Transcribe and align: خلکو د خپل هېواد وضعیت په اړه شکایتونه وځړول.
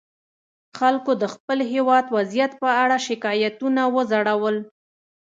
خلکو 0.79 1.11
د 1.21 1.23
خپل 1.33 1.59
هېواد 1.73 2.05
وضعیت 2.15 2.51
په 2.61 2.69
اړه 2.83 2.97
شکایتونه 3.07 3.81
وځړول. 3.95 4.57